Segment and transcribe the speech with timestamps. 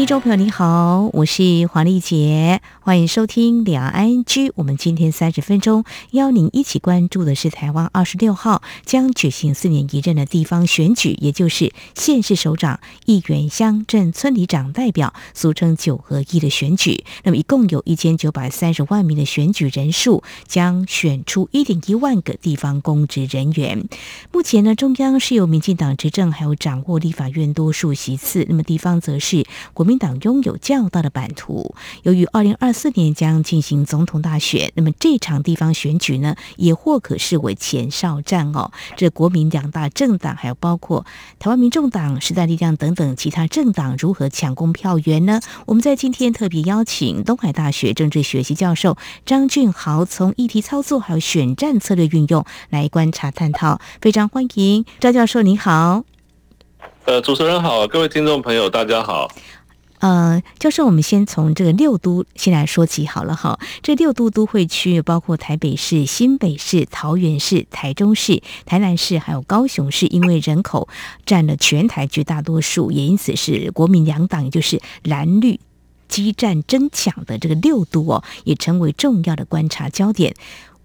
[0.00, 4.50] 听众朋友你好，我是黄丽杰，欢迎收听两岸居。
[4.54, 17.04] 我们今天三十分钟邀您一起关注的是台湾二十六号将举行四年一任的地方选举，也就是县市首长、议员、乡镇村里长代表，俗称九合一的选举。
[17.24, 23.86] 那么一共有一千九百三十万名的选举人数，将选出一点一万个地方公职人员。
[24.32, 29.89] 目前呢，中央是由民进党执政，还有掌握立法院多数席次，那么地方则是国民。
[29.90, 38.70] 民党拥有较大的版图，由于二零二四年将进行总统大选，那么这场地方选举呢，也或可视为前哨战哦。
[38.96, 41.04] 这国民两大政党，还有包括
[41.40, 45.40] 台湾民众党、时代力量等等其他政党，如何抢攻票源呢？
[45.66, 56.04] 我们在今天特别邀请东海大学政治学系教授张俊豪，从议题操作还有选战策略运用来观察探讨，非常欢迎张教授，您好。
[57.06, 59.28] 呃，主持人好，各位听众朋友，大家好。
[60.00, 63.58] 呃，教授，我们先从这个六都先来说起好了哈。
[63.82, 70.88] 这六都都会区包括台北市、新北市、桃园市、台中市、台南市，还有高雄市，因为人口
[71.26, 75.60] 占了全台绝大多数，也因此是国民两党，也就是蓝绿
[76.08, 80.34] 激战争抢的这个六都哦，也成为重要的观察焦点。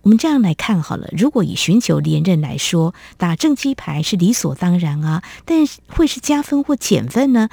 [0.01, 7.47] 我们这样来看好了，如果以寻求连任来说，打政绩牌是理所当然啊，但是会是加分或减分呢？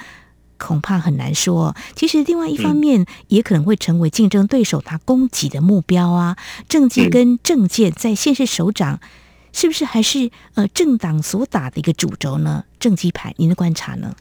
[0.65, 1.75] 恐怕很难说。
[1.95, 6.37] 其实，另外一方面，也可能会成为竞争对手他攻击的目标啊。
[6.69, 8.99] 政绩跟政见在县市首长，
[9.51, 12.63] 是不是还是呃政党所打的一个主轴呢？
[12.79, 14.15] 政绩牌，您的观察呢？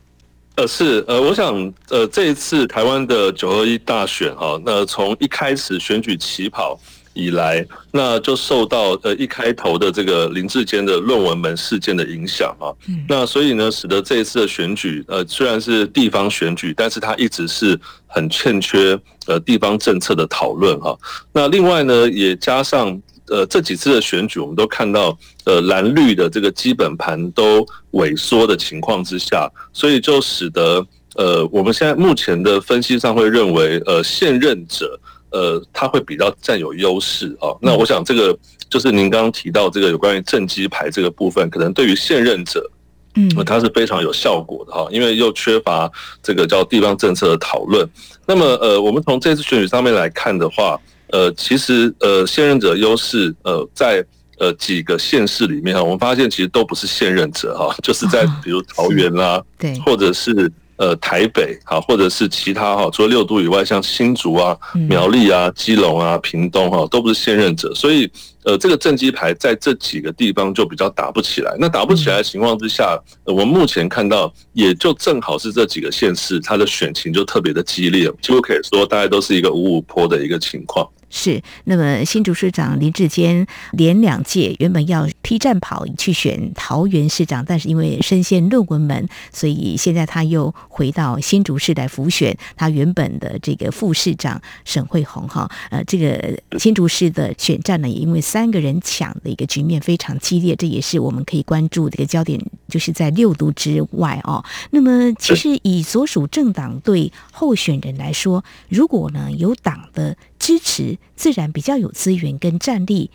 [0.56, 6.78] 呃，是呃，我想呃，这一次台湾的九二一大选哈，那从一开始选举起跑。
[7.14, 12.72] 以来，那就受到呃一开头的这个林志坚的论文门事件的影响啊，
[13.08, 20.98] 那所以呢，使得这一次的选举呃虽然是地方选举，但是它一直是很欠缺呃地方政策的讨论哈。
[21.32, 22.98] 那另外呢，也加上
[23.28, 30.86] 呃这几次的选举，我们都看到呃蓝绿的这个基本盘都萎缩的情况之下，所以就使得
[31.16, 34.98] 呃我们现在目前的分析上会认为呃现任者。
[35.32, 37.48] 呃，他会比较占有优势啊。
[37.60, 38.38] 那我想这个
[38.68, 42.70] 就是您刚刚提到这个有关于政绩牌这个部分，可能对于现任者，
[43.14, 44.86] 嗯，它是非常有效果的哈。
[44.90, 45.90] 因为又缺乏
[46.22, 47.88] 这个叫地方政策的讨论。
[48.26, 50.78] 那么呃，我们从这次选举上面来看的话，
[51.08, 54.04] 呃，其实呃现任者优势呃在
[54.38, 60.52] 呃几个县市里面哈，我们发现其实都不是现任者哈，就是在比如桃园啦，对，或者是。
[60.82, 68.10] 呃，台北哈，或者是其他哈，除了六都以外，像新竹啊、苗栗啊、基隆啊、屏东哈，都不是现任者，所以
[68.42, 71.54] 呃，这个政绩牌在这几个地方就比较打不起来。
[71.56, 80.84] 那打不起来的情况之下，我们目前看到，也就正好是这几个县市，它的选情就特别的激烈，几乎可以说大概都是一个五五坡的一个情况。
[81.14, 95.46] 是，那么新竹市长林志坚连两届原本要劈战跑去选桃园市长，但是因为身陷论文门，所以现在他又回到新竹市来辅选他原本的这个副市长沈慧虹哈。
[95.68, 104.42] 呃，这个新竹市的选战呢，也因为三个人抢的一个局面非常激烈，这也是我们可以关注的一个焦点，就是在六都之外哦。
[104.70, 110.16] 那么，其实以所属政党对候选人来说，如果呢有党的。
[110.42, 113.12] 支持自然比较有资源跟战力，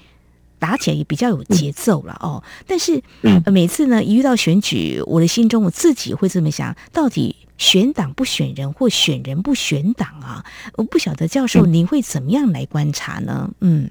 [0.59, 2.41] 打起来也比较有节奏了哦。
[2.65, 3.03] 但是
[3.51, 10.45] 每次呢，一遇到选举，我的心中我自己会这么想：到底选党不选人，或选人不选党啊？
[10.75, 13.51] 我不晓得教授您会怎么样来观察呢？
[13.59, 13.89] 嗯。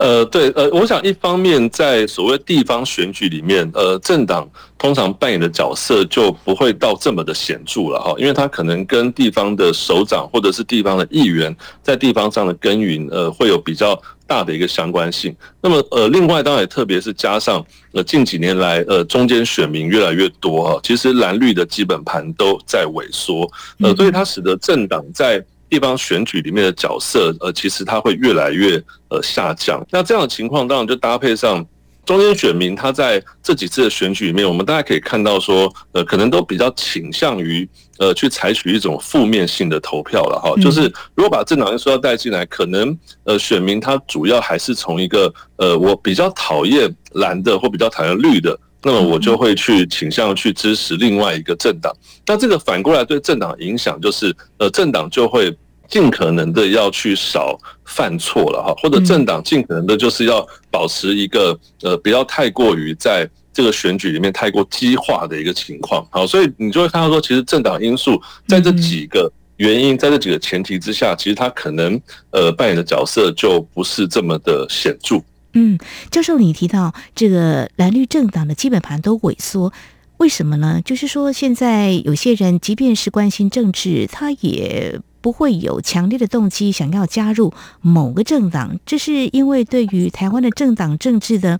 [0.00, 15.36] 呃，对，呃，我想一方面在所谓地方选举里面，呃，政党通常扮演的角色就不会到这么的显著了哈，因为他可能跟地方的首长或者是地方的议员在地方上的耕耘，呃，会有比较大的一个相关性。
[15.60, 17.62] 那么，呃，另外当然也特别是加上
[17.92, 23.46] 呃近几年来，呃，中间选民越来越多哈，其实蓝绿的基本盘都在萎缩，
[23.80, 29.80] 呃，所以它使得政党在地方选举里面的角色，呃，其实它会越来越呃下降。
[29.90, 31.64] 那这样的情况，当然就搭配上
[32.04, 37.68] 中间选民，他在这几次的选举里面，我们大家可以看到说，呃，可能都比较倾向于
[37.98, 40.52] 呃去采取一种负面性的投票了哈。
[40.60, 48.58] 就是如果把政党因素要带进来，可能呃选民他主要还是从一个呃我比较讨厌蓝的或比较讨厌绿的。
[48.82, 51.92] 那么我就会去倾向去支持另外一个政党。
[52.26, 55.56] 那这个反过来对政党影响就是，呃，政党就会
[55.88, 66.06] 尽可能的要去少犯错了哈，或者政党尽可能的就是要保持一个呃不要太过于在这个选举里面太过激化的一个情况。
[66.10, 69.30] 好，所以你就会看到说，其实政党因素在这几个。
[69.56, 72.00] 原因在这几个前提之下，其实他可能
[72.30, 75.22] 呃扮演的角色就不是这么的显著。
[75.52, 75.78] 嗯，
[76.10, 79.72] 教授，你提到这个蓝绿政党的基本盘都萎缩，
[80.18, 80.80] 为什么呢？
[80.84, 91.58] 就是说现在有些人即便是关心政治，他也不会有强烈的动机想要加入某个政党，这是因为对于台湾的政党政治的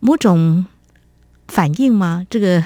[0.00, 0.66] 某种
[1.48, 2.26] 反应吗？
[2.30, 2.64] 这个？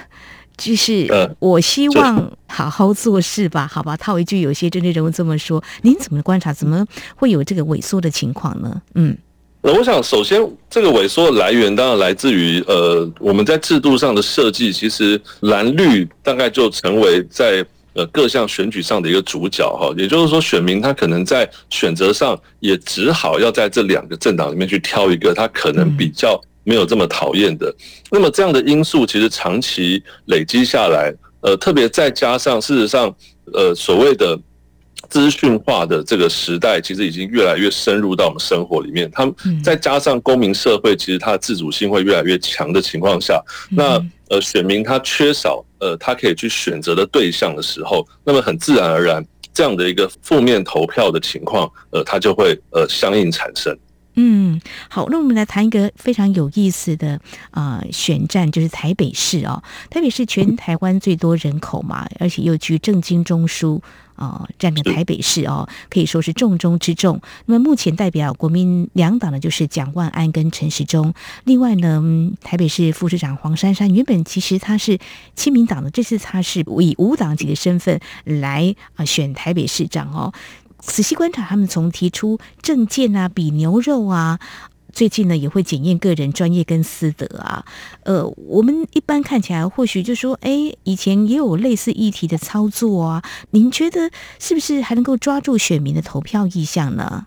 [0.57, 1.09] 就是
[1.41, 6.53] 我希望好好做事吧，好吧，套一句有些政治人物这么说，您怎么观察？
[6.53, 6.87] 怎么
[7.17, 8.81] 会有这个萎缩的情况呢？
[8.95, 9.19] 嗯，
[9.66, 10.38] 那我想首先
[10.69, 17.64] 这个萎缩的来源当然来自于呃我们在制度上的设计，其实蓝绿大概就成为在
[17.94, 26.38] 呃各项选举上的一个主角哈，也就是说选民他可能在选择上也只好要在这两个政党里面去挑一个，他可能比较。
[26.66, 27.70] 没有这么讨厌的，
[28.11, 31.12] 那么这样的因素其实长期累积下来，
[31.43, 33.14] 呃，特别再加上事实上，
[33.52, 34.34] 呃，所谓的
[35.09, 39.11] 资讯化的这个时代，其实已经越来越深入到我们生活里面。
[39.12, 53.77] 他们再加上公民社会，其实它的自主性会越来越强的情况下，那呃，选民他缺少呃他可以去选择的对象的时候，那么很自然而然，这样的一个负面投票的情况，呃，它就会呃相应产生。
[54.17, 59.61] 嗯，好，那我们来谈一个非常有意思的啊、呃、选战，就是台北市哦。
[59.91, 63.81] 台北市全台湾最多人口嘛，而且又居政经中枢
[64.16, 67.20] 啊，占领台北市哦，可以说是重中之重。
[67.46, 71.14] 那么目前代表国民两党的就是蒋万安跟陈时中。
[71.44, 72.02] 另外呢，
[72.43, 74.99] 台北市副市长黄珊珊原本其实他是
[75.34, 80.32] 亲民党的，这次他是以无党籍的身份来啊选台北市长哦。
[80.81, 84.38] 仔细观察，他们从提出政见啊、比牛肉啊，
[84.94, 87.64] 最近呢也会检验个人专业跟私德啊。
[88.05, 93.23] 呃，我们一般看起来或许就说，哎，以前也有类似议题的操作啊。
[93.50, 97.26] 您觉得是不是还能够抓住选民的投票意向呢？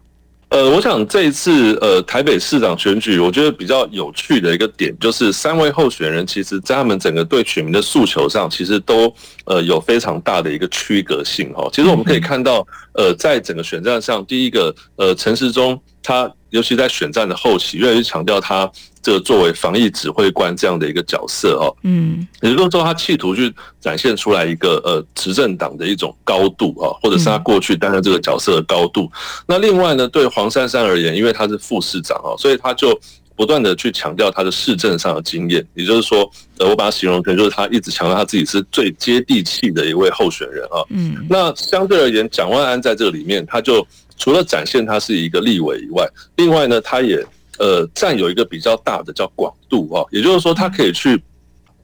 [0.49, 9.13] 呃，我想这一次呃台北市长选举，我觉得比较有趣的一个点，就是三位候选人其实在他们整个对选民的诉求上，其实都
[9.43, 11.69] 呃有非常大的一个区隔性哈。
[11.73, 12.65] 其实我们可以看到，
[12.97, 16.29] 呃，在整个选战上，第一个呃陈时中他。
[16.49, 18.71] 尤其在选战的后期，越来越强调他
[19.01, 29.11] 这个作为防疫指挥官这样的一个角色哦，嗯，也就是说他企图去展现出来一个呃执政党的一种高度啊，或者是他过去担任这个角色的高度。
[29.45, 32.97] 那另外呢，对黄珊珊而言，因为他是副市长哦，所以他就
[33.37, 40.83] 不断的去强调他的市政上的经验，也就是说，呃，我把他形容成就是他一直强调他自己是最接地气的一位候选人啊。
[40.89, 43.87] 嗯，那相对而言，蒋万安在这里面他就。
[44.19, 46.03] 除了展现他是一个立委以外，
[46.37, 47.23] 另外呢，他也
[47.59, 51.21] 呃占有一个比较大的叫广度啊，也就是说，他可以去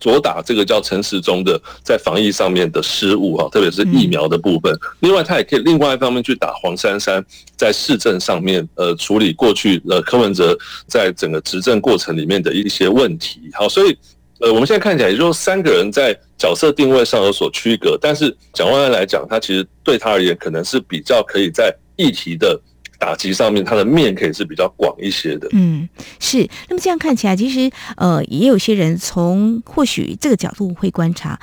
[0.04, 4.78] 左打这个叫陈时中的在防疫上面的失误哈，特别是疫苗的部分。
[5.00, 7.24] 另外，他也可以另外一方面去打黄珊珊
[7.56, 10.58] 在市政上面呃处理过去呃柯文哲
[10.88, 13.40] 在整个执政过程里面的一些问题。
[13.54, 13.98] 好，所以
[14.42, 21.74] 呃我们现在看起来，也就是三个人在角色定位上有所区隔，但是蒋万安来讲，他其实对他而言可能是比较可以在。
[21.96, 22.60] 议题的
[23.04, 25.50] 打击上面，它的面可以是比较广一些的。
[25.52, 25.90] 嗯，
[26.22, 26.48] 是。
[26.70, 31.38] 那么这样看起来，其实呃，也有些人从或许这个角度会观察。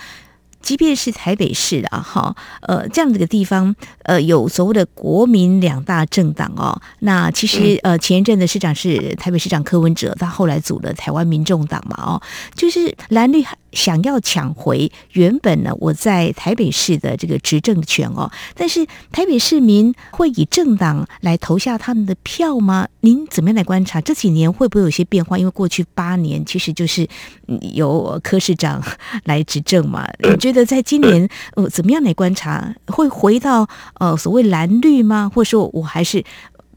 [0.62, 6.78] 即便是台北市啊，哈，呃，这样的一个地方，呃，有所谓的国民两大政党哦。
[6.98, 12.20] 那其实呃，前一阵的市长是台北市长柯文哲，他后来组了台湾民众党嘛，哦，
[12.54, 18.30] 就是蓝绿想要抢回原本呢我在台北市的这个执政权哦。
[18.54, 22.88] 但是台北市民会以政党来投下他们的票吗？
[23.00, 25.38] 您怎么样来观察这几年会不会有些变化？
[25.38, 27.06] 因为过去八年其实就是
[27.74, 28.82] 由柯市长
[29.24, 32.74] 来执政嘛， 你觉得在今年呃怎么样来观察？
[32.86, 35.30] 会回到呃所谓蓝绿吗？
[35.34, 36.22] 或者说我还是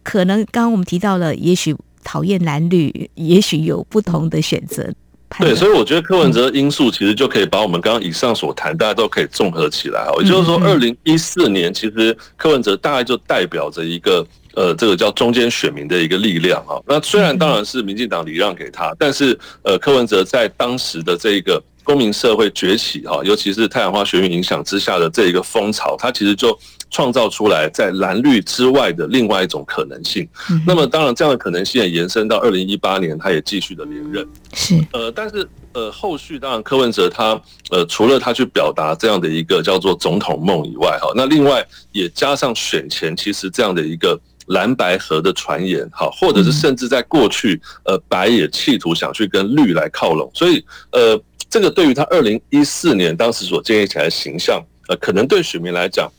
[0.03, 4.93] 可能刚刚我们提到了，也许讨厌蓝绿，也许有不同的选择。
[5.39, 10.21] 对，所以我觉得柯文哲因素其实就可以把我们刚刚以上所谈，大家都可以综合起来哦。
[10.21, 14.25] 也就是说，二零一四年其实柯文哲大概就代表着一个。
[14.55, 16.77] 呃，这个叫中间选民的一个力量啊。
[16.85, 26.57] 那虽然当然是民进党礼让给他，但是呃，柯文哲在当时的这个公民社会崛起哈，尤其是太阳花学运影响之下的这一个风潮，它其实就
[26.89, 30.27] 创造出来在蓝绿之外的另外一种可能性。
[30.65, 34.27] 那么当然，这样的可能性也延伸到二零一八年，他也继续的连任。
[34.53, 37.39] 是呃，但是呃，后续当然柯文哲他
[37.71, 44.19] 呃，除了他去表达这样的一个叫做总统梦以外哈，那另外也加上选前其实这样的一个。
[44.47, 50.61] 蓝白河的传言，好，或者是甚至在过去，呃，白也企图想去跟绿来靠拢，所以，
[50.91, 51.17] 呃，
[51.53, 56.12] 这个对于他二零一四年当时所建立起来的形象，呃，可能对选民来讲，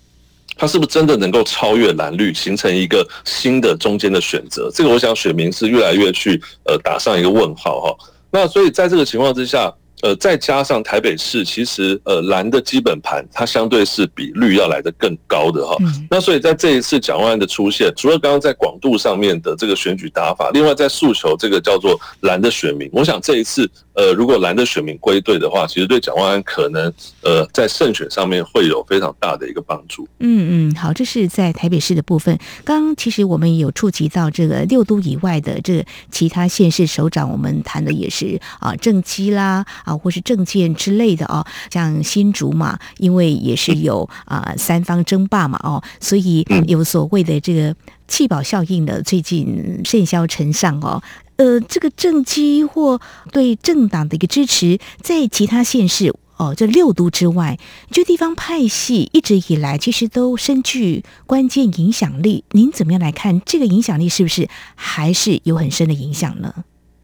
[0.56, 4.70] 他是不是真的能够超越蓝绿，形成一个新的中间的选择？
[4.72, 7.96] 这个我想选民是越来越去，呃，打上一个问号哈。
[8.30, 9.74] 那所以在这个情况之下。
[10.04, 15.78] 呃，再加上台北市，其实呃蓝的基本盘它相对是比绿要来的更高的哈。
[16.10, 26.92] 那所以在这一次蒋万安的出现，除了刚刚在广度上面的这个选举打法，另外在诉求这个叫做蓝的选民，我想这一次呃如果蓝的选民归队的话，其实对蒋万安可能
[27.22, 30.06] 呃在胜选上面会有非常大的一个帮助。
[30.20, 32.38] 嗯嗯，好，这是在台北市的部分。
[32.62, 39.93] 刚刚其实我们也有触及到这个六都以外的这个其他县市首长，我们谈的也是啊政绩啦啊。
[39.98, 47.74] 或是政见之类的哦，像新竹嘛，因为也是有啊三方争霸嘛哦，所以有所谓的这个
[48.08, 51.02] 弃保效应的，最近甚嚣尘上哦。
[51.36, 53.00] 呃，这个政绩或
[53.32, 57.58] 对政党的一个支持，在其他县市哦，这六都之外，
[57.90, 62.44] 就地方派系一直以来其实都深具关键影响力。
[62.52, 64.08] 您怎么样来看这个影响力？
[64.08, 66.54] 是不是还是有很深的影响呢？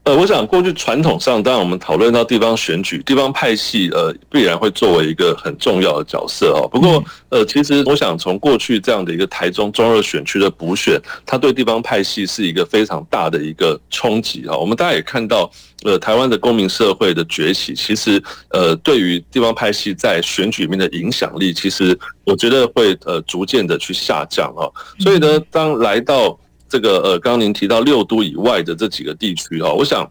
[0.03, 6.67] 呃，我想过去传统上，当然我们讨论到地方选举，地方派系呃必然会作为一个很重要的角色哦。
[6.73, 14.57] 不过呃，其实我想从过去这样的一个台中中二选区的补选，它对地方派系是一个非常大的一个冲击哈。
[14.57, 15.51] 我们大家也看到，
[15.85, 24.67] 呃，台湾的公民社会的崛起，其实呃对于地方派系在选举里面的影响力，其实我觉得会呃逐渐的去下降哈。
[24.99, 26.37] 所以呢，当来到
[26.71, 30.09] 这个呃，刚刚您提到六都以外的这几个地区哈，我想，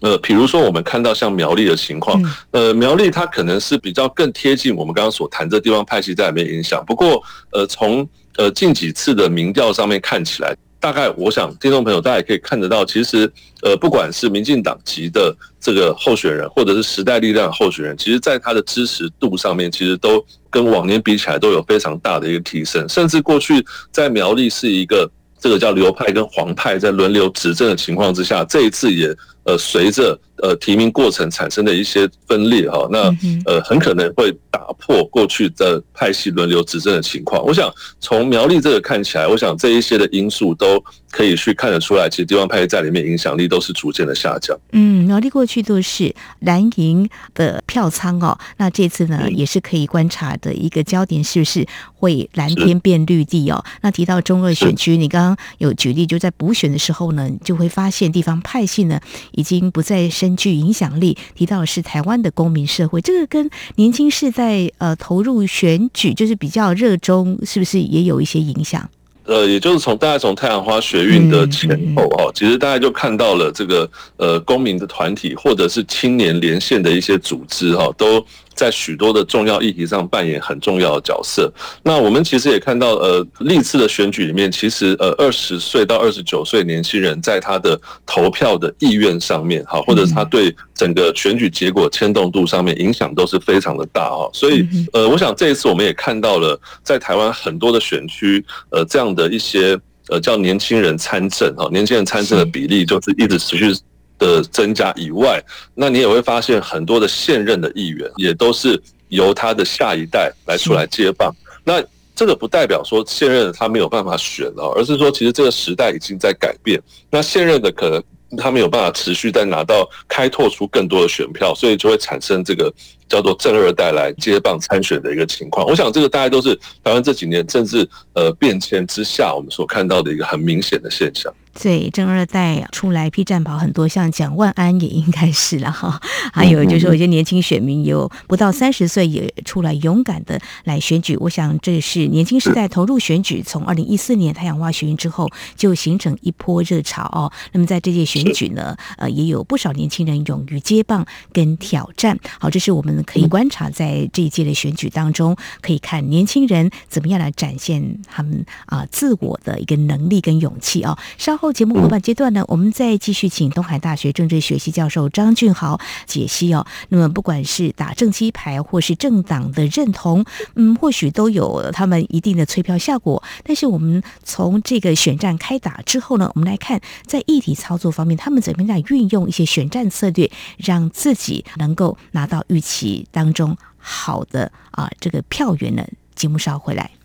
[0.00, 2.18] 呃，比如说我们看到像苗栗的情况，
[2.52, 6.82] 呃，苗栗它可能是比较更贴近我们刚刚所谈这地方派系在里面影响。
[6.86, 13.30] 不过，呃，从呃近几次的民调上面看起来，大概我想听众朋友大家也可以看得到，其实
[13.60, 25.06] 呃，不管是民进党籍的这个候选人，或者是时代力量的候选人，其实在他的支持度上面，其实都跟往年比起来都有非常大的一个提升，甚至过去在苗栗是一个。
[25.40, 33.14] 这个叫流派跟黄派在轮流执政的情况之下，这一次也呃随着呃提名过程产生的一些分裂哈，那
[33.46, 37.44] 呃很可能会打破过去的派系轮流执政的情况。
[37.44, 44.58] 我想从苗栗这个看起来，我想这一些的因素都可以去看得出来，其实地方派系在里面影响力都是逐渐的下降。
[44.72, 53.64] 嗯，苗栗过去都是蓝营的票仓哦，那这次呢也是可以观察的一个焦点，是不是会蓝天变绿地哦？
[53.82, 55.30] 那提到中二选区，你刚刚。
[55.58, 58.98] 有举例，就在补选的时候呢，就会发现地方派系呢
[59.32, 61.16] 已经不再深具影响力。
[61.34, 68.88] 提到的是台湾的公民社会，这个跟年轻世代呃投入选举就是比较热衷，是不是也有一些影响？
[69.24, 78.24] 呃，也就是从大家从太阳花学运的前后哈，其实大家就看到了这个呃公民的团体或者是青年连线的一些组织哈，都。
[78.60, 81.50] 在许多的重要议题上扮演很重要的角色。
[81.82, 94.28] 那我们其实也看到，呃，历次的选举里面，其实呃，二十岁到二十九岁年轻人在他的投票的意愿上面，哈，或者他对整个选举结果牵动度上面影响都是非常的大哈。
[94.34, 99.74] 所以，呃，我想这一次我们也看到了，在台湾很多的选区，呃，这样的一些
[100.10, 103.72] 呃叫年轻人参政哈，年轻人参政的比例就是一直持续。
[104.20, 105.42] 的增加以外，
[105.74, 111.34] 那你也会发现很多的现任的议员也都是由他的下一代来出来接棒。
[111.64, 111.82] 那
[112.14, 116.80] 这个不代表说现任的他没有办法选了，而是说其实这个时代已经在改变。
[117.10, 118.02] 那现任的可能
[118.36, 122.72] 他没有办法持续再拿到开拓出更多的选票，所以就会产生这个
[123.08, 125.66] 叫做正二代来接棒参选的一个情况。
[125.66, 131.32] 我想这个大概都是台湾这几年政治呃变迁之下我们所看到的一个很明显的现象。
[131.52, 136.00] 对，正二代出来披战袍很多，像蒋万安也应该是了哈。
[136.32, 147.30] 还有就是有些年轻选民有不到三十岁也出来勇敢的来选举，我想这是年轻时代投入选举，从二零一四年太阳花学运之后就形成一波热潮哦。
[147.52, 152.18] 那么在这届选举呢，呃，也有不少年轻人勇于接棒跟挑战。
[152.38, 160.96] 好，这是我们可以观察在这一届的选举当中，可以看年轻人怎么样来展现他们啊自我的一个能力跟勇气哦。
[161.18, 161.49] 稍后。
[161.52, 166.66] 节目后半阶段呢，我们再继续请东海大学政治学系教授张俊豪解析哦。
[166.88, 173.22] 那么不管是打正机牌或是政党的认同，嗯，或许都有他们一定的催票效果。
[173.44, 185.84] 但是我们从这个选战开打之后呢，我们来看在议题操作方面，他们怎么样运用一些选战策略，让自己能够拿到预期当中好的啊这个票源呢？
[186.14, 186.99] 节目稍后回来。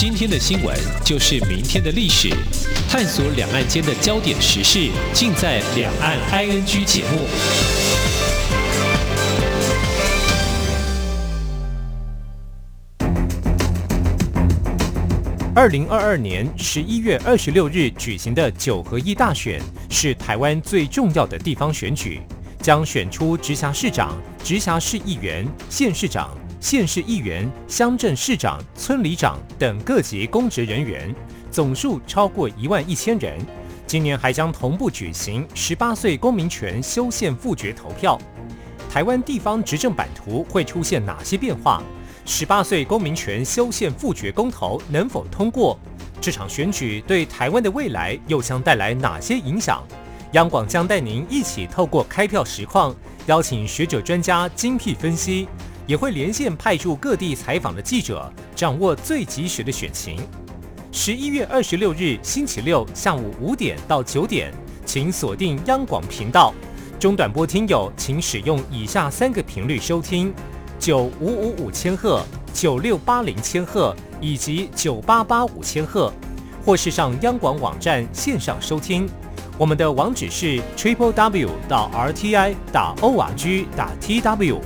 [0.00, 2.30] 今天的新闻就是明天的历史，
[2.88, 7.18] 探索两岸间的焦点时事，尽在《两岸 ING》节目。
[15.54, 22.22] 二零二二年十一月二十六日举行的九合一大选，是台湾最重要的地方选举，
[22.62, 26.39] 将选出直辖市长、直辖市议员、县市长。
[26.60, 31.12] 县市议员、乡镇市长、村里长等各级公职人员，
[31.50, 33.38] 总数超过一万一千人。
[33.86, 38.20] 今年还将同步举行十八岁公民权修宪复决投票。
[38.90, 41.82] 台湾地方执政版图会出现哪些变化？
[42.26, 45.78] 十八岁公民权修宪复决公投能否通过？
[46.20, 49.82] 这场选举对台湾的未来又将带来哪些影响？
[50.32, 52.94] 央广将带您一起透过开票实况，
[53.26, 55.48] 邀请学者专家精辟分析。
[55.90, 60.20] 也会连线派驻各地采访的记者，掌握最及时的选情。
[60.92, 64.54] 十一月二十六日星期六下午五点到九点，
[64.86, 66.54] 请锁定央广频道。
[67.00, 70.32] 中短波听友请使用以下三个频率收听：
[70.78, 76.12] 九五五五千赫、九六八零千赫以及九八八五千赫，
[76.64, 79.08] 或是上央广网站线上收听。
[79.58, 84.60] 我们的网址是 triple w 到 r t i 打 o r g 打 t w。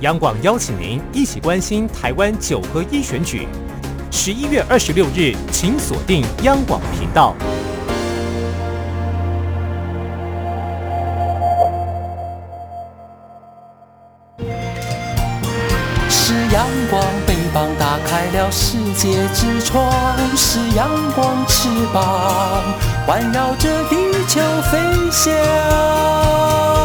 [0.00, 3.48] 央广邀请您一起关心台湾九合一选举，
[4.10, 7.34] 十一月二十六日，请锁定央广频道。
[16.10, 19.82] 是阳光，翅膀打开了世界之窗；
[20.36, 22.62] 是阳光，翅膀
[23.06, 23.96] 环绕着地
[24.28, 24.78] 球飞
[25.10, 26.75] 翔。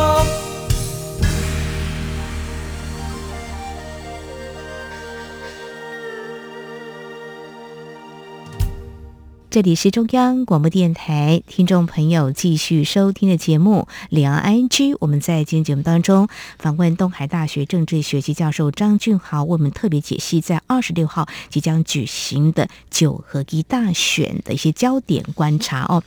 [9.51, 14.69] 这里是中央广播电台，听众朋友继续收听的节目《两岸 ING》。
[15.01, 26.01] 我们在今天节目当中访问东海大学政治学系教授张俊豪，为我们特别解析在二十六号即将举行的九合一大选的一些焦点观察哦。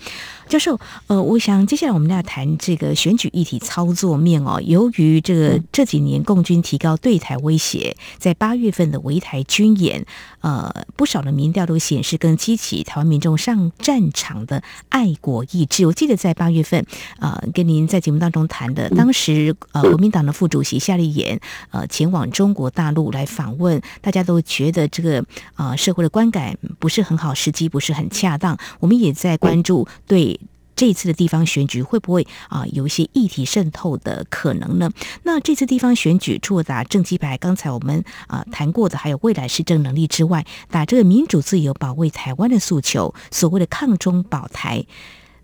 [0.48, 4.60] 教授，呃，我想接下来我们要谈这个选举议题操作面哦。
[4.64, 10.04] 由于这个这几年共军提高对台威胁，在八月份的围台军演，
[10.40, 13.36] 呃，不少的民调都显示更激起台湾民众。
[13.36, 16.86] 上战场的爱国意志，我记得在八月份，
[17.18, 21.38] 呃，跟您在节目当中谈的，当时呃，国民党的副主席夏立言，
[21.72, 25.22] 呃，前往中国大陆来访问，大家都觉得这个
[25.56, 28.56] 呃社会的观感不是很好，时机不是很恰当。
[28.80, 30.40] 我们也在关注对。
[30.76, 34.90] 这次的地方选举会不会啊有一些议题渗透的可能呢？
[35.22, 44.84] 那这次地方选举除了打政绩牌，刚才我们啊谈过的，还有未来施政能力之外，打这个民主自由、保卫台湾的诉求，所谓的抗中保台，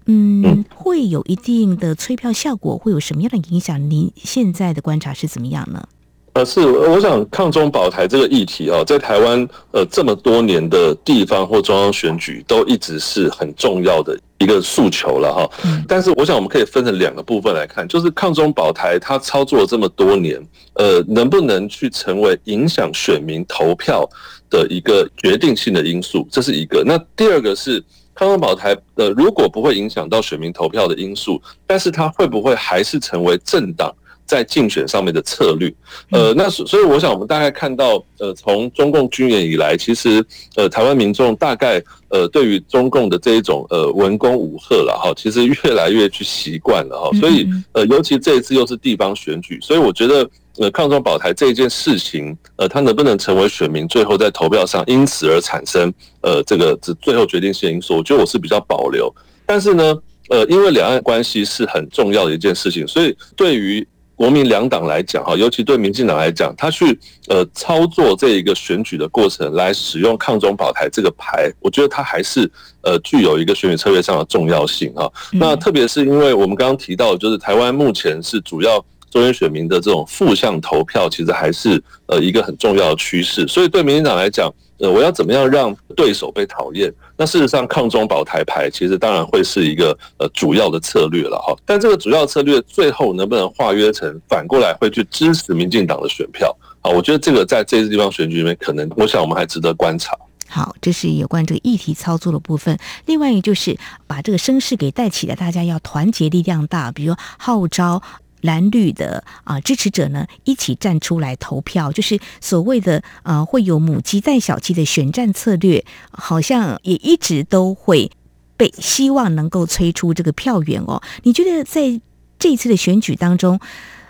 [0.07, 3.91] 嗯，会有一定的催票效果，会有什么样的影响？
[3.91, 5.89] 您现在的观察是怎么样呢？
[6.33, 15.51] 呃，是，我想抗中保台这个议题啊，在台湾呃这么多年的地方或中央选举，都一直是很重要的一个诉求了哈。
[15.89, 20.41] 但是，我想我们可以分成两个部分来看，就是抗中保台，它操作了这么多年，
[20.75, 24.09] 呃，能不能去成为影响选民投票
[24.49, 26.85] 的一个决定性的因素，这是一个。
[26.87, 27.83] 那第二个是
[28.15, 33.93] 抗中保台，呃，如果不会影响到选民投票的因素，但是它会不会还是成为政党？
[34.31, 35.69] 在竞选上面的策略，
[36.13, 59.13] 呃，那所所以我想，我们大概看到，呃，从中共军演以来，其实，呃，台湾民众大概，呃，对于中共的这一种，呃，文攻武吓了哈，其实越来越去习惯了哈，所以，呃，尤其这一次又是地方选举，所以我觉得，呃，抗中保台这一件事情，呃，它能不能成为选民最后在投票上因此而产生，呃，这个这最后决定性因素，我觉得我是比较保留。
[59.45, 63.85] 但是呢，呃，因为两岸关系是很重要的一件事情，所以对于
[64.21, 72.41] 国民两党来讲，哈，尤其对民进党来讲，他去呃操作这一个选举的过程，来使用抗中保台这个牌，我觉得它还是
[72.83, 75.11] 呃具有一个选举策略上的重要性哈。
[75.33, 83.49] 那特别是因为我们刚刚提到，就是台湾目前是主要中间选民的这种负向投票，其实还是呃一个很重要的趋势。
[83.49, 86.93] 所以对民进党来讲，呃，我要怎么样让对手被讨厌？
[87.21, 91.55] 那事实上，抗中保台牌其实当然会是一个呃主要的策略了哈。
[91.67, 96.57] 但这个主要策略最后能不能化约成反过来会去支持民进党的选票？
[96.81, 100.17] 啊，我觉得这个在这些地方选举里面，可能我想我们还值得观察。
[100.49, 102.79] 好，这是有关这个议题操作的部分。
[103.05, 108.03] 另外一个就是把这个声势给带起来，大家要团结力量大，比如号召
[108.41, 118.11] 蓝绿的啊支持者呢一起站出来投票，就是所谓的啊会有母鸡带小鸡的选战策略，好像也一直都会
[118.57, 121.03] 被希望能够催出这个票源哦。
[121.23, 122.01] 你觉得在
[122.39, 123.61] 这一次的选举当中，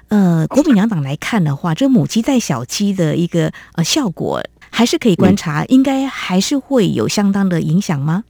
[0.08, 4.42] 呃，国民两党来看的话，这母鸡带小鸡的一个呃效果？
[4.72, 8.22] 还是可以观察，应该还是会有相当的影响吗？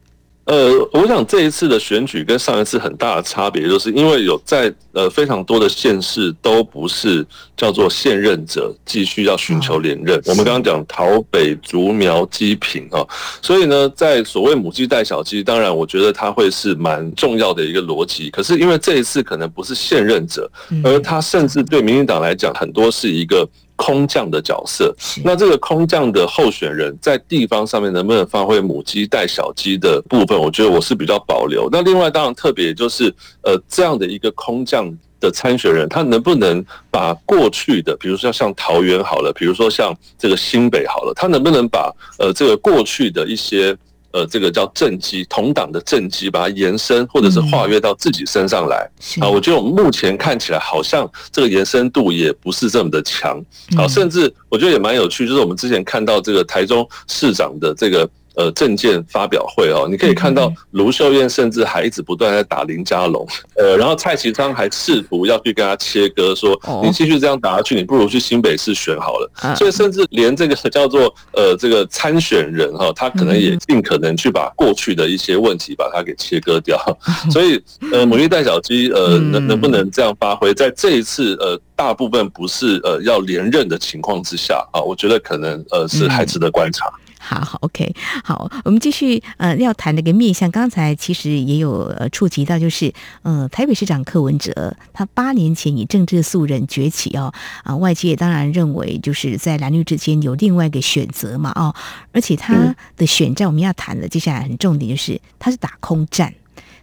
[0.51, 7.25] 呃，我想这一次的选举跟上一次很大的差别，就是因为有在呃非常多的县市都不是
[7.57, 10.21] 叫做现任者继续要寻求连任。
[10.27, 13.07] 我们刚刚讲桃北、竹苗、基平啊，
[13.41, 18.29] 所以呢，在所谓母鸡带小鸡，当然我觉得它会是蛮重要的一个逻辑。
[18.31, 20.51] 可是因为这一次可能不是现任者，
[20.83, 23.49] 而他甚至对民进党来讲，很多是一个。
[23.81, 30.39] 空降的角色，那这个空降的候选人在地方上面能不能发挥母鸡带小鸡的部分？
[30.39, 31.67] 我觉得我是比较保留。
[31.73, 33.11] 那另外当然特别就是，
[33.43, 43.75] 呃，这样的一个空降的参选人，他能不能把过去的，比如说像桃园好了，比如说像这个新北好了，他能不能把呃这个过去的一些。
[44.13, 48.89] 呃，这个叫政绩，同党的政绩，把它延伸或者是跨越到自己身上来
[49.21, 49.29] 啊。
[49.29, 53.43] 我觉得我们目前看起来好像这个延伸度也不是这么的强
[53.77, 58.09] 啊，甚至我觉得也蛮有趣，就是我们之前看到这个台中市长的这个。
[58.41, 69.31] 呃，政见发表会哦，你可以看到卢秀燕甚至还一直不断在打林佳龙，呃，然后蔡其昌还试图要去跟他切割，说你继续这样打下去，你不如去新北市选好了。
[69.55, 76.79] 所以甚至连这个 叫做呃这个参选人哈，他可能也尽可能去把过去的一些问题把它给切割掉。
[77.31, 86.91] 所以呃， 母鸡带小鸡，呃，能能不能这样发挥，在这一次呃大部分不是呃要连任的情况之下啊，我觉得可能呃是还值得观察。
[87.23, 90.51] 好好，OK，好，我们继续呃，要谈那个面向。
[90.51, 101.75] 刚才其实也有呃触及到，就是呃，台北市长柯文哲，他八年前以政治素人崛起哦，啊，外界当然认为就是在蓝绿之间有另外一个选择嘛，哦，
[102.13, 106.33] 而且他的选战我们要谈的接下来很重点就是他是打空战。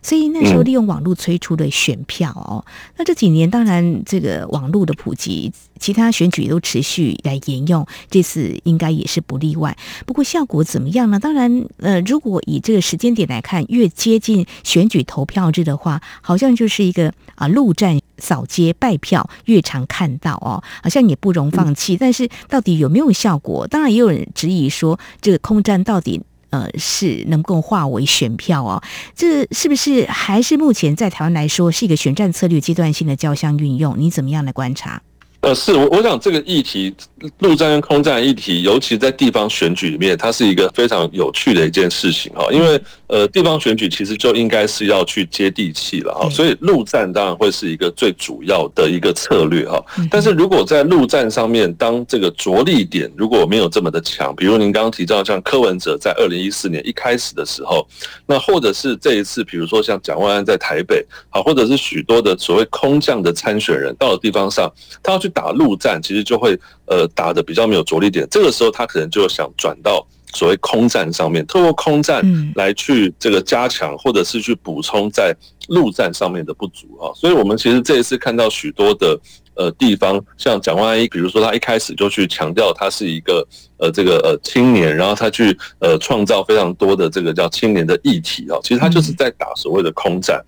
[0.01, 2.63] 所以那时候利用网络催出的选票哦，
[2.97, 9.75] 那这几年当然这个网络的普及，其他选举都持续来沿用，这次应该也是不例外。
[10.05, 11.19] 不过效果怎么样呢？
[11.19, 21.97] 当然，呃，如果以这个时间点来看，越接近选举投票日的话，好像就是一个啊陆战扫街拜票越常看到哦，好像也不容放弃。
[21.97, 23.67] 但是到底有没有效果？
[23.67, 26.21] 当然也有人质疑说，这个空战到底。
[26.49, 28.81] 呃，是能够化为选票哦，
[29.15, 33.95] 这是不是还是目前在台湾来说是一个选战策略阶段性的交相运用？
[33.97, 35.01] 你怎么样来观察？
[35.47, 36.93] 呃，是我我想这个议题，
[37.39, 42.45] 陆战跟空战议题，尤其在地方选举里面，它是一个非常有趣的一件事情哈。
[42.51, 49.81] 因为呃，地方选举其实就应该是要去接地气了哈，所以陆战当然会是一个最主要的一个策略哈。
[50.11, 57.87] 但是如果在陆战上面，当这个着力点如果没有这么的强，比如您刚刚提到像柯文哲在二零一四年一开始的时候，
[58.25, 64.69] 那或者是这一次，比如说像蒋万安在台北，好，或者是许多的所谓空降的参选人到了地方上，
[65.01, 65.31] 他要去。
[65.37, 75.35] 打陆战其实就会呃打的比较没有着力点，这个时候他可能就想转到所谓空战上面，透过空战来去这个加强或者是去补充在
[75.67, 77.13] 陆战上面的不足啊。
[77.13, 79.15] 所以我们其实这一次看到许多的
[79.53, 83.47] 呃地方，像蒋万安，比如说他一开始就去强调他是一个
[83.77, 90.43] 呃这个呃青年，然后他去呃创造非常多的这个叫青年的议题啊，其实他就是在打所谓的空战。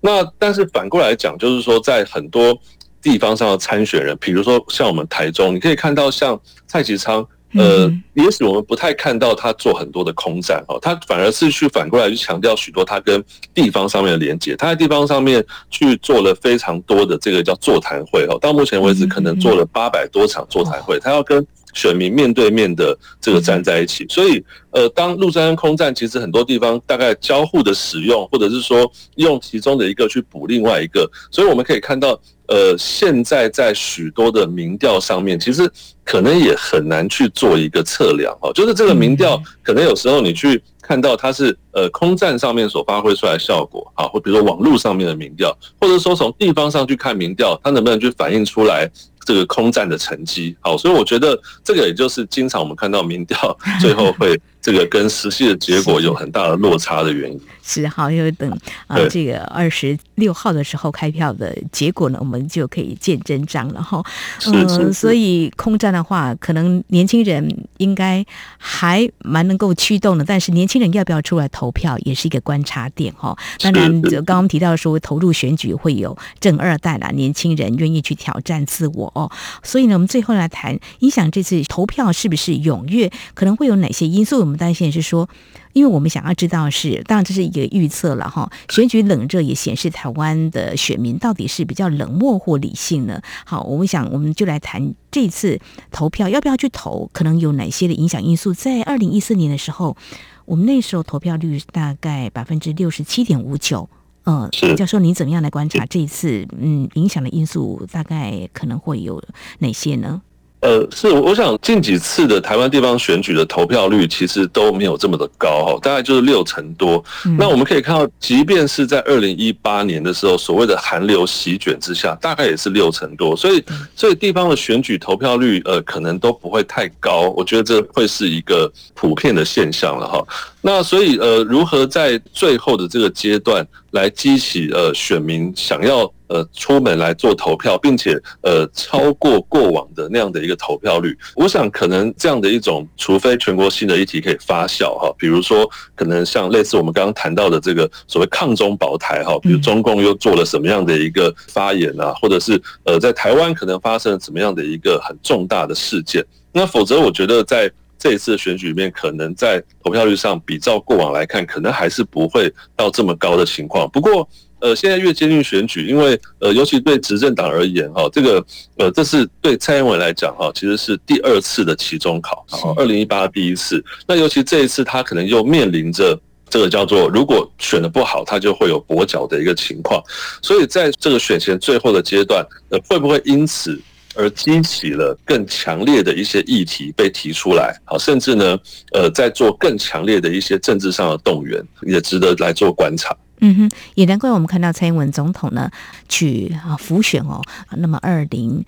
[0.00, 2.58] 那但是反过来讲，就是说在很多。
[3.02, 32.18] 地方上的参选人，比如说像我们台中，你可以看到像蔡其昌，呃，也许我们不太看到他做很多的空战哦，他反而是去反过来去强调许多他跟地方上面的连接，他在地方上面去做了非常多的这个叫座谈会哦，到目前为止可能做了八百多场座谈会，他要跟选民面对面的这个站在一起，所以呃，当陆战跟空战其实很多地方大概交互的使用，或者是说用其中的一个去补另外一个，所以我们可以看到。
[32.52, 35.66] 呃，现在在许多的民调上面，其实
[36.04, 38.52] 可能也很难去做一个测量哦。
[38.52, 48.86] 就是这个民调，可能有时候你去看到它是呃空战上面所发挥出来的效果啊，或比如说网络上面的民调，或者说从地方上去看民调，它能不能去反映出来
[49.24, 50.54] 这个空战的成绩？
[50.60, 54.38] 好，所以我觉得这个也就是经常我们看到民调 最后会。
[54.62, 58.48] 这个跟实际的结果有很大的落差的原因是好，因为等
[58.86, 64.02] 啊，这个二十六号的时候开票的结果呢，我们就可以见真章了哈。
[64.46, 68.24] 嗯，所以空战的话，可能年轻人应该
[68.56, 73.36] 还蛮能够驱动的，但是年轻人要不要出来投票，也是一个观察点哈。
[73.60, 79.30] 当然，刚刚提到说投入选举会有正二代啦，年轻人愿意去挑战自我哦。
[79.62, 84.51] 所以呢，我们最后来谈影响这次投票是不是踊跃，可能会有哪些因素？
[84.52, 85.26] 我们担心是说，
[85.72, 88.52] 因为我们想要知道是，当然这是一个预测了哈。
[88.68, 93.22] 选举冷热也显示台湾的选民到底是比较冷漠或理性呢？
[93.46, 95.58] 好，我们想我们就来谈这次
[95.90, 98.52] 投票要不要去投，可能有哪些的影响因素。
[98.52, 99.96] 在二零一四年的时候，
[100.44, 103.88] 我们那时候投票率大概百分之六十七点五九。
[104.24, 106.46] 呃，教授，你怎么样来观察这一次？
[106.60, 109.22] 嗯，影响的因素大概可能会有
[109.60, 110.20] 哪些呢？
[110.62, 117.04] 呃，是，我想近几次的台湾地方选举的投票率其实都没有这么的高哈，大概就是六成多。
[117.36, 123.36] 那我们可以看到，即便是在二零一八年的时候，所谓的寒流席卷之下，大概也是六成多。
[123.36, 123.62] 所以，
[123.96, 127.28] 所以地方的选举投票率，呃，可能都不会太高。
[127.36, 130.24] 我觉得这会是一个普遍的现象了哈。
[130.60, 141.16] 那所以，呃，如何在最后的这个阶段来激起呃选民想要呃出门来做投票，并且呃超过过往的那样的一个投票率？
[141.36, 156.24] 我想可能这样的一种，除非全国性的议题可以发酵哈，比如说可能像类似我们刚刚谈到的这个所谓抗中保台哈，比如中共又做了什么样的一个发言啊，或者是呃在台湾可能发生了什么样的一个很重大的事件？
[156.52, 157.70] 那否则我觉得在。
[157.98, 163.88] 这一次选举里面，可能在投票率上比照过往来看，可能还是不会到这么高的情况。
[163.90, 164.28] 不过，
[164.62, 168.42] 呃，现在越接近选举，因为呃，尤其对执政党而言，哈，这个
[168.78, 172.46] 呃，这是对蔡英文来讲，哈，其实是第二次的期中考，
[172.76, 173.84] 二零一八第一次。
[174.06, 176.16] 那尤其这一次，他可能又面临着
[176.48, 180.00] 这个叫做，如果选得不好，他就会有跛脚的一个情况。
[180.40, 183.78] 所以在这个选前最后的阶段，呃，会不会因此？
[184.14, 188.58] 而激起了更强烈的一些议题被提出来，好，甚至呢，
[188.92, 193.16] 呃，在做更强烈的一些政治上的动员，也值得来做观察。
[193.42, 195.70] 嗯哼，也难怪我们看到蔡英文总统呢
[196.08, 197.42] 去啊辅选哦。
[197.76, 198.64] 那么二零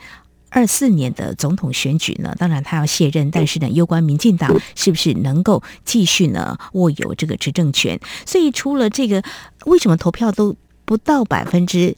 [0.50, 7.98] 二四年的总统选举呢，当然他要卸任，但是呢，攸关民进党是不是能够继续呢握有这个执政权？
[8.26, 9.22] 所以除了这个，
[9.66, 11.96] 为什么投票都不到百分之？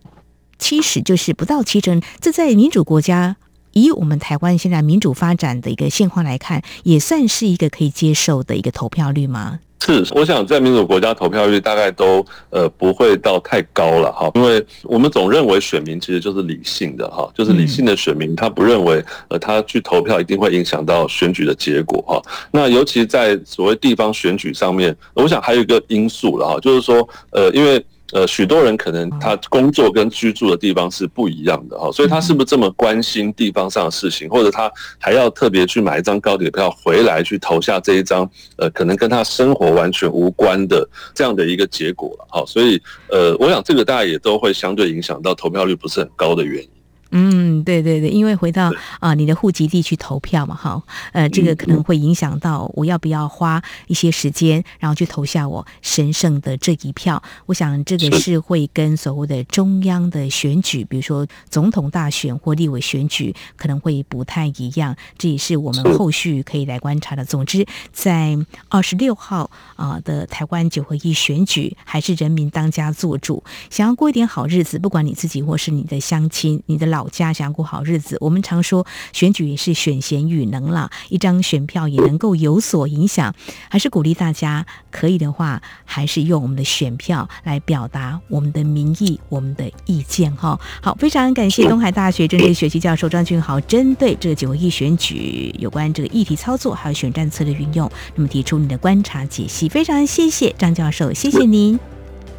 [0.59, 3.37] 七十就是不到七成，这在民主国家，
[3.77, 9.61] 以我们台湾现在民主发展的一个现况来看，也算是一个可以接受的一个投票率吗？
[9.85, 22.23] 是，我想在民主国家投票率大概都呃不会到太高了哈，因为我们总认为选民其实就是理性的哈，就是理性的选民，他不认为呃他去投票一定会影响到选举的结果哈。
[22.51, 27.85] 那尤其在所谓地方选举上面，我想还有一个因素了哈，就是说呃因为。
[28.13, 46.69] 呃，许多人可能他工作跟居住的地方是不一样的哈，所以他是不是这么关心地方上的事情，或者他还要特别去买一张高铁票回来去投下这一张呃，可能跟他生活完全无关的这样的一个结果了哈，所以呃，我想这个大家也都会相对影响到投票率不是很高的原因。
[47.13, 57.23] 嗯，对对对，因为回到啊，你的户籍地去投票嘛，哈，呃，这个可能会影响到我要不要花一些时间，然后去投下我神圣的这一票。
[57.47, 64.97] 我想这个是会跟所谓的中央的选举，比如说总统大选或立委选举，可能会不太一样。
[65.17, 67.25] 这也是我们后续可以来观察的。
[67.25, 68.37] 总之，在
[68.69, 76.96] 二十六号啊的台湾九合一选举，还是人民当家做主，想要过一点好日子，不管你自己或是你的乡亲，你的老。
[76.97, 83.35] 老家想过好日子，我们常说选举也是选贤与能了，一张选票也能够有所影响，
[83.69, 90.59] 还是鼓励大家可以的话，还是用我们的选票来表达我们的民意、我们的意见哈。
[90.81, 101.79] 好，非常感谢东海大学政治学系教授张俊豪针对这个九合一选举有关这个议题操作还有选战策略运用，那么提出你的观察解析，非常谢谢张教授，谢谢您。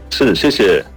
[0.10, 0.97] 是，谢谢。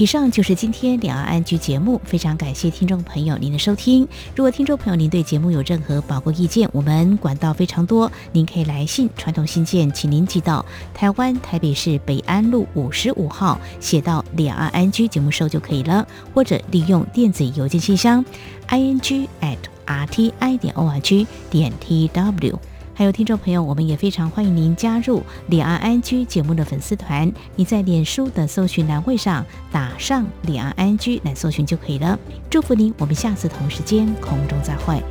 [0.00, 4.08] 以上就是今天两岸安居节目，非常感谢听众朋友您的收听。
[4.34, 18.24] 如果听众朋友您对节目有任何宝贵意见，我们管道非常多，您可以来信传统信件，请您寄到台湾台北市北安路五十五号，写到两岸安居节目收就可以了，或者利用电子邮件信箱
[18.68, 22.58] i n g at r t i 点 o r g 点 t w。
[23.00, 27.32] 还有听众朋友，我们也非常欢迎您加入李安安居节目的粉丝团。
[27.56, 32.18] 你在脸书的搜寻栏位上打上李安安居来搜寻就可以了。
[32.50, 35.02] 祝福您，我们下次同时间空中再会。